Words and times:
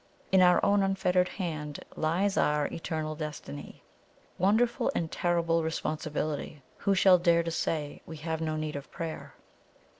In 0.31 0.41
our 0.41 0.59
own 0.65 0.81
unfettered 0.81 1.29
hand 1.29 1.85
lies 1.95 2.35
our 2.35 2.65
eternal 2.73 3.13
destiny. 3.13 3.83
Wonderful 4.39 4.91
and 4.95 5.11
terrible 5.11 5.61
responsibility! 5.63 6.63
Who 6.77 6.95
shall 6.95 7.19
dare 7.19 7.43
to 7.43 7.51
say 7.51 8.01
we 8.07 8.17
have 8.17 8.41
no 8.41 8.55
need 8.55 8.75
of 8.75 8.89
prayer?" 8.89 9.35